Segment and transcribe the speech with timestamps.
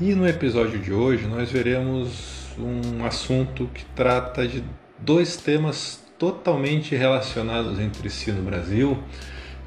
[0.00, 4.62] E no episódio de hoje nós veremos um assunto que trata de
[4.98, 8.98] dois temas totalmente relacionados entre si no Brasil,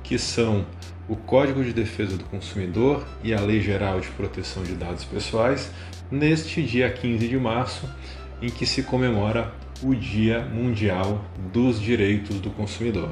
[0.03, 0.66] que são
[1.07, 5.71] o Código de Defesa do Consumidor e a Lei Geral de Proteção de Dados Pessoais,
[6.11, 7.89] neste dia 15 de março,
[8.41, 13.09] em que se comemora o Dia Mundial dos Direitos do Consumidor.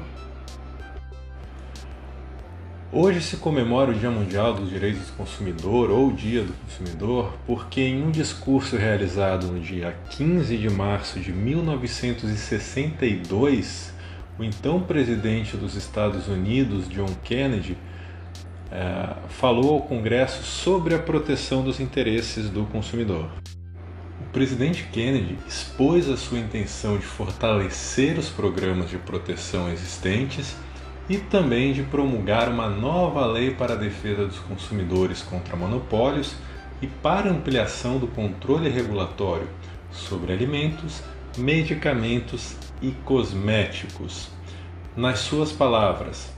[2.90, 7.82] Hoje se comemora o Dia Mundial dos Direitos do Consumidor ou Dia do Consumidor porque,
[7.82, 13.92] em um discurso realizado no dia 15 de março de 1962,
[14.38, 17.76] o então presidente dos Estados Unidos, John Kennedy,
[18.72, 23.28] é, falou ao Congresso sobre a proteção dos interesses do consumidor.
[24.18, 30.56] O presidente Kennedy expôs a sua intenção de fortalecer os programas de proteção existentes
[31.08, 36.36] e também de promulgar uma nova lei para a defesa dos consumidores contra monopólios
[36.82, 39.48] e para ampliação do controle regulatório
[39.90, 41.02] sobre alimentos,
[41.36, 44.28] medicamentos e cosméticos.
[44.96, 46.30] Nas suas palavras,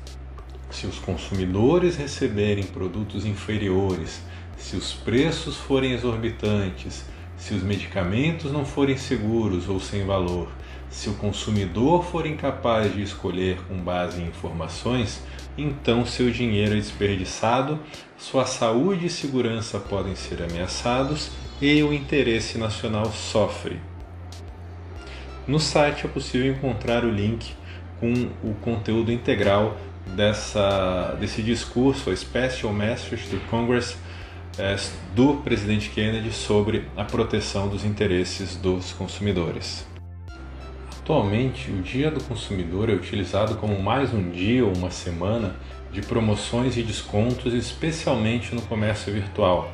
[0.71, 4.23] se os consumidores receberem produtos inferiores,
[4.57, 7.05] se os preços forem exorbitantes,
[7.37, 10.49] se os medicamentos não forem seguros ou sem valor,
[10.91, 15.23] se o consumidor for incapaz de escolher com base em informações,
[15.57, 17.79] então seu dinheiro é desperdiçado,
[18.19, 21.31] sua saúde e segurança podem ser ameaçados
[21.61, 23.79] e o interesse nacional sofre.
[25.47, 27.55] No site é possível encontrar o link
[28.01, 28.13] com
[28.43, 33.97] o conteúdo integral dessa, desse discurso, a Special Message to Congress,
[34.59, 34.77] é,
[35.15, 39.87] do presidente Kennedy sobre a proteção dos interesses dos consumidores.
[41.03, 45.57] Atualmente, o Dia do Consumidor é utilizado como mais um dia ou uma semana
[45.91, 49.73] de promoções e descontos, especialmente no comércio virtual.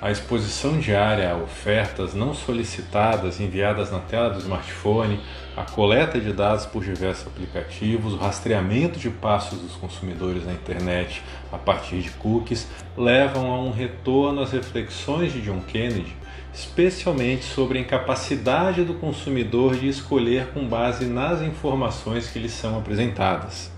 [0.00, 5.20] A exposição diária a ofertas não solicitadas enviadas na tela do smartphone,
[5.56, 11.22] a coleta de dados por diversos aplicativos, o rastreamento de passos dos consumidores na internet
[11.50, 12.66] a partir de cookies
[12.96, 16.24] levam a um retorno às reflexões de John Kennedy
[16.54, 22.78] especialmente sobre a incapacidade do consumidor de escolher com base nas informações que lhe são
[22.78, 23.72] apresentadas.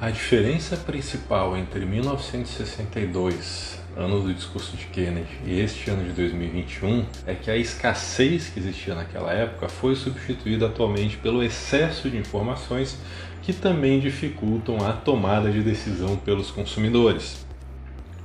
[0.00, 7.04] A diferença principal entre 1962, ano do discurso de Kennedy, e este ano de 2021
[7.26, 12.96] é que a escassez que existia naquela época foi substituída atualmente pelo excesso de informações
[13.42, 17.44] que também dificultam a tomada de decisão pelos consumidores.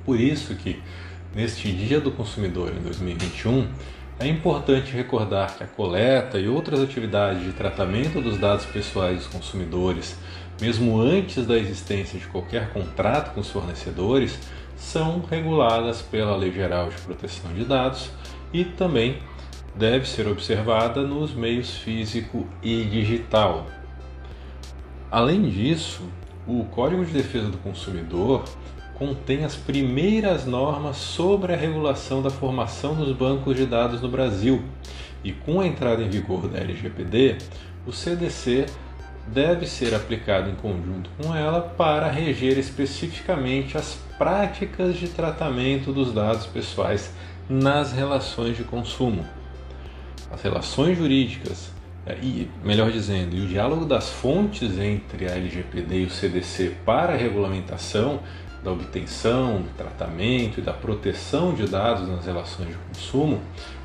[0.06, 0.80] Por isso que
[1.36, 3.68] Neste Dia do Consumidor em 2021,
[4.20, 9.28] é importante recordar que a coleta e outras atividades de tratamento dos dados pessoais dos
[9.28, 10.16] consumidores,
[10.62, 14.38] mesmo antes da existência de qualquer contrato com os fornecedores,
[14.84, 18.12] são reguladas pela Lei Geral de Proteção de Dados
[18.52, 19.18] e também
[19.74, 23.66] deve ser observada nos meios físico e digital.
[25.10, 26.04] Além disso,
[26.46, 28.44] o Código de Defesa do Consumidor
[28.94, 34.64] contém as primeiras normas sobre a regulação da formação dos bancos de dados no Brasil.
[35.24, 37.38] E com a entrada em vigor da LGPD,
[37.88, 38.66] o CDC
[39.28, 46.14] deve ser aplicado em conjunto com ela para reger especificamente as práticas de tratamento dos
[46.14, 47.12] dados pessoais
[47.50, 49.26] nas relações de consumo.
[50.32, 51.72] As relações jurídicas
[52.06, 56.76] é, e, melhor dizendo, e o diálogo das fontes entre a LGPD e o CDC
[56.86, 58.20] para a regulamentação
[58.62, 63.42] da obtenção, tratamento e da proteção de dados nas relações de consumo,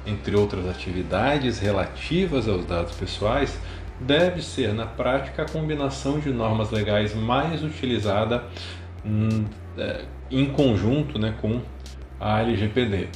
[0.07, 3.59] entre outras atividades relativas aos dados pessoais,
[4.01, 8.45] deve ser na prática a combinação de normas legais mais utilizada
[9.05, 9.45] hum,
[9.77, 11.61] é, em conjunto né, com
[12.21, 13.09] a LGPD.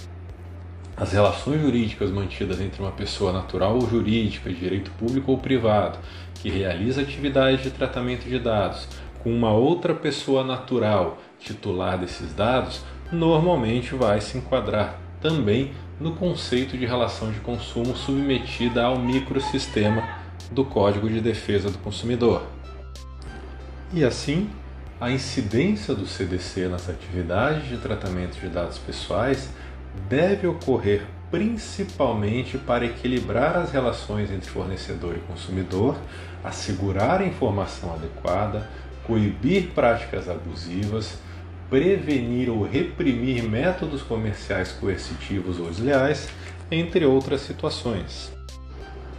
[0.96, 5.98] As relações jurídicas mantidas entre uma pessoa natural ou jurídica, de direito público ou privado,
[6.34, 8.86] que realiza atividades de tratamento de dados
[9.22, 16.76] com uma outra pessoa natural titular desses dados, normalmente vai se enquadrar também no conceito
[16.76, 20.21] de relação de consumo submetida ao microsistema
[20.52, 22.46] do Código de Defesa do Consumidor.
[23.92, 24.50] E assim,
[25.00, 29.50] a incidência do CDC nas atividades de tratamento de dados pessoais
[30.08, 35.96] deve ocorrer principalmente para equilibrar as relações entre fornecedor e consumidor,
[36.44, 38.68] assegurar a informação adequada,
[39.06, 41.18] coibir práticas abusivas,
[41.70, 46.28] prevenir ou reprimir métodos comerciais coercitivos ou desleais,
[46.70, 48.41] entre outras situações.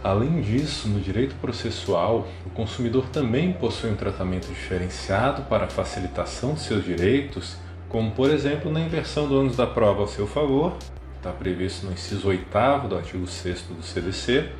[0.04, 6.52] Além disso, no direito processual, o consumidor também possui um tratamento diferenciado para a facilitação
[6.52, 7.56] de seus direitos,
[7.88, 10.76] como por exemplo na inversão do ônus da prova ao seu favor,
[11.16, 14.50] está previsto no inciso 8 do artigo 6 do CDC,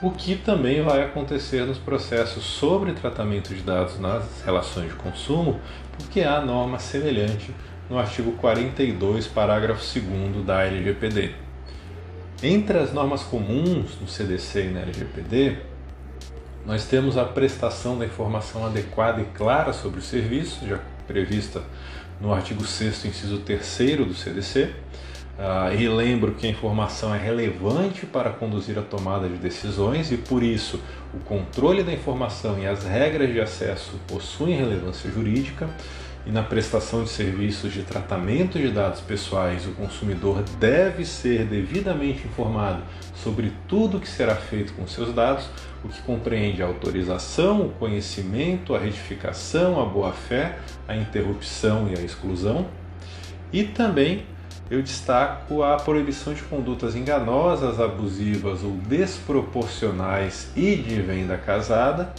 [0.00, 5.60] o que também vai acontecer nos processos sobre tratamento de dados nas relações de consumo,
[5.98, 7.52] porque há norma semelhante
[7.90, 11.41] no artigo 42, parágrafo 2 da LGPD.
[12.42, 15.58] Entre as normas comuns no CDC e na LGPD,
[16.66, 21.62] nós temos a prestação da informação adequada e clara sobre o serviço, já prevista
[22.20, 24.72] no artigo 6 inciso 3 do CDC,
[25.32, 30.18] Uh, e lembro que a informação é relevante para conduzir a tomada de decisões e,
[30.18, 30.78] por isso,
[31.12, 35.70] o controle da informação e as regras de acesso possuem relevância jurídica.
[36.24, 42.26] E na prestação de serviços de tratamento de dados pessoais, o consumidor deve ser devidamente
[42.26, 42.82] informado
[43.14, 45.48] sobre tudo que será feito com seus dados,
[45.84, 52.02] o que compreende a autorização, o conhecimento, a retificação, a boa-fé, a interrupção e a
[52.02, 52.68] exclusão,
[53.52, 54.24] e também
[54.70, 62.14] eu destaco a proibição de condutas enganosas, abusivas ou desproporcionais e de venda casada,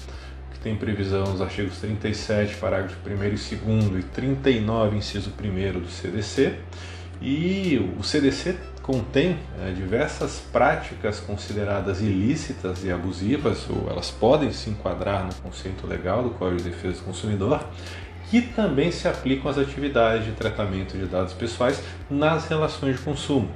[0.64, 6.56] tem previsão nos artigos 37, parágrafo 1 e 2 e 39, inciso 1 do CDC.
[7.22, 14.70] E o CDC contém é, diversas práticas consideradas ilícitas e abusivas, ou elas podem se
[14.70, 17.66] enquadrar no conceito legal do Código de Defesa do Consumidor,
[18.30, 23.50] que também se aplicam às atividades de tratamento de dados pessoais nas relações de consumo.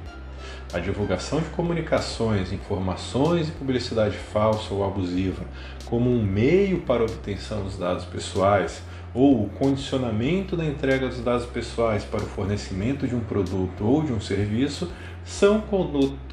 [0.72, 5.42] A divulgação de comunicações, informações e publicidade falsa ou abusiva
[5.86, 8.82] como um meio para obtenção dos dados pessoais,
[9.14, 14.02] ou o condicionamento da entrega dos dados pessoais para o fornecimento de um produto ou
[14.02, 14.92] de um serviço,
[15.24, 15.62] são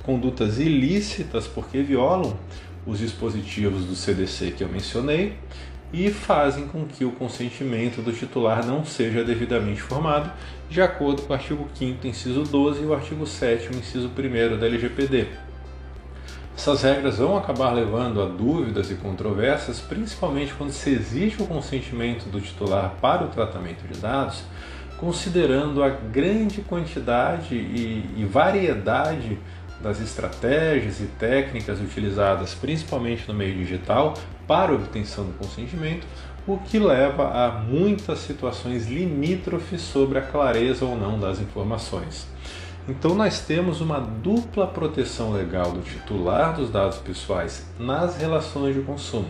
[0.03, 2.37] condutas ilícitas porque violam
[2.85, 5.37] os dispositivos do CDC que eu mencionei
[5.95, 10.29] e fazem com que o consentimento do titular não seja devidamente formado,
[10.69, 14.65] de acordo com o artigo 5 inciso 12 e o artigo 7 inciso 1 da
[14.65, 15.27] LGPD.
[16.53, 22.25] Essas regras vão acabar levando a dúvidas e controvérsias, principalmente quando se exige o consentimento
[22.25, 24.43] do titular para o tratamento de dados,
[24.97, 29.39] considerando a grande quantidade e, e variedade
[29.81, 34.13] das estratégias e técnicas utilizadas principalmente no meio digital
[34.47, 36.05] para obtenção do consentimento,
[36.47, 42.27] o que leva a muitas situações limítrofes sobre a clareza ou não das informações.
[42.87, 48.81] Então, nós temos uma dupla proteção legal do titular dos dados pessoais nas relações de
[48.81, 49.29] consumo,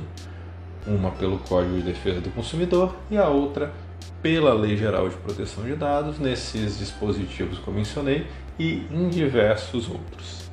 [0.85, 3.73] uma pelo Código de Defesa do Consumidor e a outra
[4.21, 8.27] pela Lei Geral de Proteção de Dados, nesses dispositivos que eu mencionei
[8.59, 10.49] e em diversos outros.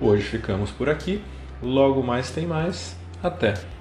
[0.00, 1.22] Hoje ficamos por aqui,
[1.62, 2.96] logo mais tem mais.
[3.22, 3.79] Até!